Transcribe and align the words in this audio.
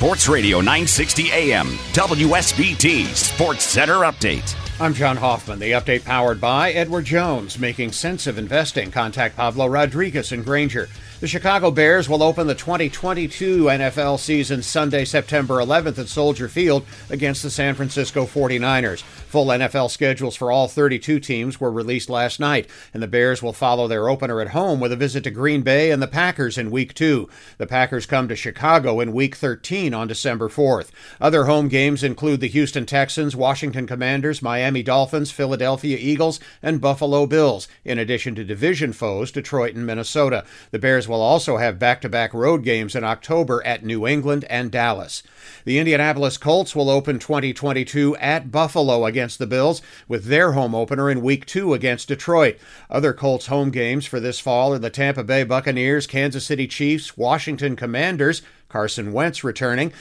Sports 0.00 0.28
Radio 0.30 0.60
960 0.60 1.30
AM, 1.30 1.66
WSBT 1.92 3.04
Sports 3.08 3.64
Center 3.64 3.96
Update. 3.96 4.56
I'm 4.80 4.94
John 4.94 5.18
Hoffman. 5.18 5.58
The 5.58 5.72
update 5.72 6.06
powered 6.06 6.40
by 6.40 6.72
Edward 6.72 7.04
Jones, 7.04 7.58
making 7.58 7.92
sense 7.92 8.26
of 8.26 8.38
investing. 8.38 8.90
Contact 8.90 9.36
Pablo 9.36 9.66
Rodriguez 9.66 10.32
and 10.32 10.42
Granger. 10.42 10.88
The 11.20 11.28
Chicago 11.28 11.70
Bears 11.70 12.08
will 12.08 12.22
open 12.22 12.46
the 12.46 12.54
2022 12.54 13.64
NFL 13.64 14.18
season 14.18 14.62
Sunday, 14.62 15.04
September 15.04 15.56
11th 15.56 15.98
at 15.98 16.08
Soldier 16.08 16.48
Field 16.48 16.86
against 17.10 17.42
the 17.42 17.50
San 17.50 17.74
Francisco 17.74 18.24
49ers. 18.24 19.02
Full 19.02 19.48
NFL 19.48 19.90
schedules 19.90 20.34
for 20.34 20.50
all 20.50 20.66
32 20.66 21.20
teams 21.20 21.60
were 21.60 21.70
released 21.70 22.08
last 22.08 22.40
night, 22.40 22.70
and 22.94 23.02
the 23.02 23.06
Bears 23.06 23.42
will 23.42 23.52
follow 23.52 23.86
their 23.86 24.08
opener 24.08 24.40
at 24.40 24.48
home 24.48 24.80
with 24.80 24.92
a 24.92 24.96
visit 24.96 25.22
to 25.24 25.30
Green 25.30 25.60
Bay 25.60 25.90
and 25.90 26.00
the 26.00 26.08
Packers 26.08 26.56
in 26.56 26.70
Week 26.70 26.94
2. 26.94 27.28
The 27.58 27.66
Packers 27.66 28.06
come 28.06 28.26
to 28.28 28.34
Chicago 28.34 28.98
in 28.98 29.12
Week 29.12 29.36
13 29.36 29.92
on 29.92 30.08
December 30.08 30.48
4th. 30.48 30.88
Other 31.20 31.44
home 31.44 31.68
games 31.68 32.02
include 32.02 32.40
the 32.40 32.48
Houston 32.48 32.86
Texans, 32.86 33.36
Washington 33.36 33.86
Commanders, 33.86 34.40
Miami 34.40 34.82
Dolphins, 34.82 35.30
Philadelphia 35.30 35.98
Eagles, 36.00 36.40
and 36.62 36.80
Buffalo 36.80 37.26
Bills, 37.26 37.68
in 37.84 37.98
addition 37.98 38.34
to 38.36 38.42
division 38.42 38.94
foes 38.94 39.30
Detroit 39.30 39.74
and 39.74 39.84
Minnesota. 39.86 40.46
The 40.70 40.78
Bears 40.78 41.09
will 41.10 41.20
also 41.20 41.58
have 41.58 41.78
back 41.78 42.00
to 42.00 42.08
back 42.08 42.32
road 42.32 42.64
games 42.64 42.94
in 42.94 43.04
October 43.04 43.62
at 43.66 43.84
New 43.84 44.06
England 44.06 44.46
and 44.48 44.70
Dallas. 44.70 45.22
The 45.64 45.78
Indianapolis 45.78 46.38
Colts 46.38 46.74
will 46.74 46.88
open 46.88 47.18
2022 47.18 48.16
at 48.16 48.50
Buffalo 48.50 49.04
against 49.04 49.38
the 49.38 49.46
Bills, 49.46 49.82
with 50.08 50.24
their 50.24 50.52
home 50.52 50.74
opener 50.74 51.10
in 51.10 51.20
Week 51.20 51.44
2 51.44 51.74
against 51.74 52.08
Detroit. 52.08 52.56
Other 52.88 53.12
Colts 53.12 53.48
home 53.48 53.70
games 53.70 54.06
for 54.06 54.20
this 54.20 54.40
fall 54.40 54.72
are 54.72 54.78
the 54.78 54.88
Tampa 54.88 55.22
Bay 55.22 55.44
Buccaneers, 55.44 56.06
Kansas 56.06 56.46
City 56.46 56.66
Chiefs, 56.66 57.18
Washington 57.18 57.76
Commanders, 57.76 58.40
Carson 58.68 59.12
Wentz 59.12 59.42
returning, 59.42 59.92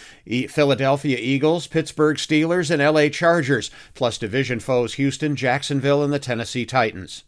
Philadelphia 0.48 1.18
Eagles, 1.20 1.68
Pittsburgh 1.68 2.18
Steelers, 2.18 2.70
and 2.70 2.82
LA 2.82 3.10
Chargers, 3.10 3.72
plus 3.96 4.18
division 4.18 4.60
foes 4.60 4.94
Houston, 4.94 5.36
Jacksonville, 5.36 6.04
and 6.04 6.14
the 6.14 6.20
Tennessee 6.20 6.66
Titans. 6.66 7.24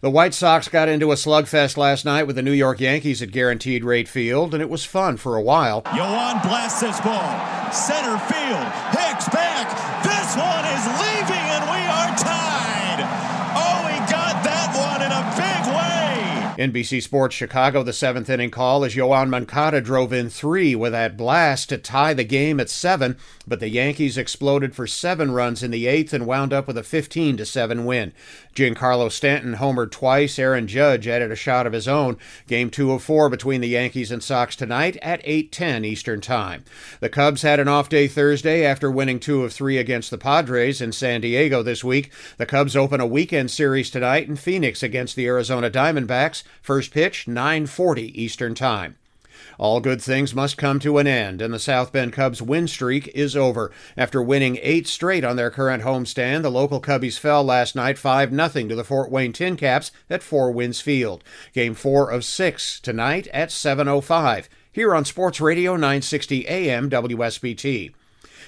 The 0.00 0.10
White 0.10 0.34
Sox 0.34 0.68
got 0.68 0.88
into 0.88 1.12
a 1.12 1.14
slugfest 1.14 1.76
last 1.76 2.04
night 2.04 2.26
with 2.26 2.36
the 2.36 2.42
New 2.42 2.52
York 2.52 2.80
Yankees 2.80 3.22
at 3.22 3.30
Guaranteed 3.30 3.84
Rate 3.84 4.08
Field, 4.08 4.54
and 4.54 4.62
it 4.62 4.70
was 4.70 4.84
fun 4.84 5.16
for 5.16 5.36
a 5.36 5.42
while. 5.42 5.82
Yoan 5.82 6.42
blasts 6.42 6.80
this 6.80 7.00
ball. 7.00 7.72
Center 7.72 8.18
field. 8.26 8.66
Hicks 8.96 9.28
back. 9.28 9.68
This 10.02 10.36
one 10.36 10.64
is 10.64 10.86
leaving, 11.00 11.09
NBC 16.60 17.02
Sports 17.02 17.34
Chicago, 17.34 17.82
the 17.82 17.90
seventh 17.94 18.28
inning 18.28 18.50
call 18.50 18.84
as 18.84 18.94
Yoan 18.94 19.30
Moncada 19.30 19.80
drove 19.80 20.12
in 20.12 20.28
three 20.28 20.74
with 20.74 20.92
that 20.92 21.16
blast 21.16 21.70
to 21.70 21.78
tie 21.78 22.12
the 22.12 22.22
game 22.22 22.60
at 22.60 22.68
seven, 22.68 23.16
but 23.48 23.60
the 23.60 23.70
Yankees 23.70 24.18
exploded 24.18 24.74
for 24.74 24.86
seven 24.86 25.30
runs 25.30 25.62
in 25.62 25.70
the 25.70 25.86
eighth 25.86 26.12
and 26.12 26.26
wound 26.26 26.52
up 26.52 26.66
with 26.66 26.76
a 26.76 26.82
15 26.82 27.38
to 27.38 27.46
7 27.46 27.86
win. 27.86 28.12
Giancarlo 28.54 29.10
Stanton 29.10 29.54
homered 29.54 29.90
twice. 29.90 30.38
Aaron 30.38 30.66
Judge 30.66 31.08
added 31.08 31.32
a 31.32 31.36
shot 31.36 31.66
of 31.66 31.72
his 31.72 31.88
own. 31.88 32.18
Game 32.46 32.68
two 32.68 32.92
of 32.92 33.02
four 33.02 33.30
between 33.30 33.62
the 33.62 33.68
Yankees 33.68 34.10
and 34.10 34.22
Sox 34.22 34.54
tonight 34.54 34.98
at 35.00 35.22
8:10 35.24 35.86
Eastern 35.86 36.20
Time. 36.20 36.64
The 37.00 37.08
Cubs 37.08 37.40
had 37.40 37.58
an 37.58 37.68
off 37.68 37.88
day 37.88 38.06
Thursday 38.06 38.66
after 38.66 38.90
winning 38.90 39.18
two 39.18 39.44
of 39.44 39.52
three 39.54 39.78
against 39.78 40.10
the 40.10 40.18
Padres 40.18 40.82
in 40.82 40.92
San 40.92 41.22
Diego 41.22 41.62
this 41.62 41.82
week. 41.82 42.10
The 42.36 42.44
Cubs 42.44 42.76
open 42.76 43.00
a 43.00 43.06
weekend 43.06 43.50
series 43.50 43.88
tonight 43.88 44.28
in 44.28 44.36
Phoenix 44.36 44.82
against 44.82 45.16
the 45.16 45.26
Arizona 45.26 45.70
Diamondbacks. 45.70 46.42
First 46.62 46.92
pitch 46.92 47.26
9:40 47.26 48.12
Eastern 48.14 48.54
Time. 48.54 48.96
All 49.58 49.80
good 49.80 50.02
things 50.02 50.34
must 50.34 50.56
come 50.56 50.78
to 50.80 50.98
an 50.98 51.06
end, 51.06 51.40
and 51.40 51.52
the 51.52 51.58
South 51.58 51.92
Bend 51.92 52.12
Cubs 52.12 52.42
win 52.42 52.66
streak 52.68 53.08
is 53.08 53.36
over. 53.36 53.70
After 53.96 54.22
winning 54.22 54.58
eight 54.62 54.86
straight 54.86 55.24
on 55.24 55.36
their 55.36 55.50
current 55.50 55.82
homestand, 55.82 56.42
the 56.42 56.50
local 56.50 56.80
Cubbies 56.80 57.18
fell 57.18 57.44
last 57.44 57.76
night 57.76 57.98
5 57.98 58.30
0 58.30 58.68
to 58.68 58.74
the 58.74 58.84
Fort 58.84 59.10
Wayne 59.10 59.32
TinCaps 59.32 59.90
at 60.08 60.22
Four 60.22 60.50
Winds 60.50 60.80
Field. 60.80 61.24
Game 61.52 61.74
4 61.74 62.10
of 62.10 62.24
6 62.24 62.80
tonight 62.80 63.28
at 63.28 63.50
7.05 63.50 64.48
here 64.72 64.94
on 64.94 65.04
Sports 65.04 65.40
Radio 65.40 65.72
960 65.72 66.46
AM 66.46 66.88
WSBT. 66.88 67.92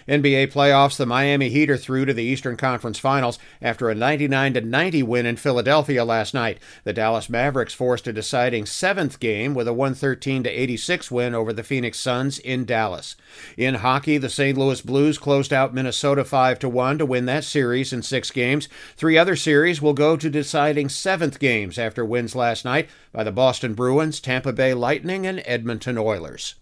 NBA 0.08 0.52
playoffs, 0.52 0.96
the 0.96 1.06
Miami 1.06 1.48
Heat 1.48 1.70
are 1.70 1.76
through 1.76 2.06
to 2.06 2.14
the 2.14 2.22
Eastern 2.22 2.56
Conference 2.56 2.98
Finals 2.98 3.38
after 3.60 3.90
a 3.90 3.94
99 3.94 4.52
90 4.52 5.02
win 5.02 5.26
in 5.26 5.36
Philadelphia 5.36 6.04
last 6.04 6.34
night. 6.34 6.58
The 6.84 6.92
Dallas 6.92 7.28
Mavericks 7.28 7.74
forced 7.74 8.06
a 8.06 8.12
deciding 8.12 8.66
seventh 8.66 9.20
game 9.20 9.54
with 9.54 9.68
a 9.68 9.72
113 9.72 10.46
86 10.46 11.10
win 11.10 11.34
over 11.34 11.52
the 11.52 11.62
Phoenix 11.62 11.98
Suns 11.98 12.38
in 12.38 12.64
Dallas. 12.64 13.16
In 13.56 13.76
hockey, 13.76 14.18
the 14.18 14.28
St. 14.28 14.56
Louis 14.56 14.80
Blues 14.80 15.18
closed 15.18 15.52
out 15.52 15.74
Minnesota 15.74 16.24
5 16.24 16.62
1 16.62 16.98
to 16.98 17.06
win 17.06 17.26
that 17.26 17.44
series 17.44 17.92
in 17.92 18.02
six 18.02 18.30
games. 18.30 18.68
Three 18.96 19.18
other 19.18 19.36
series 19.36 19.80
will 19.80 19.94
go 19.94 20.16
to 20.16 20.30
deciding 20.30 20.88
seventh 20.88 21.38
games 21.38 21.78
after 21.78 22.04
wins 22.04 22.34
last 22.34 22.64
night 22.64 22.88
by 23.12 23.24
the 23.24 23.32
Boston 23.32 23.74
Bruins, 23.74 24.20
Tampa 24.20 24.52
Bay 24.52 24.74
Lightning, 24.74 25.26
and 25.26 25.42
Edmonton 25.44 25.98
Oilers. 25.98 26.54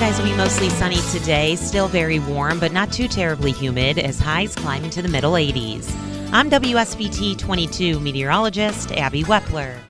Skies 0.00 0.16
will 0.16 0.30
be 0.30 0.34
mostly 0.34 0.70
sunny 0.70 0.96
today, 1.12 1.56
still 1.56 1.86
very 1.86 2.18
warm, 2.20 2.58
but 2.58 2.72
not 2.72 2.90
too 2.90 3.06
terribly 3.06 3.52
humid 3.52 3.98
as 3.98 4.18
highs 4.18 4.54
climb 4.54 4.82
into 4.82 5.02
the 5.02 5.08
middle 5.08 5.32
80s. 5.32 5.94
I'm 6.32 6.48
WSBT 6.48 7.36
22 7.36 8.00
meteorologist 8.00 8.92
Abby 8.92 9.24
Wepler. 9.24 9.89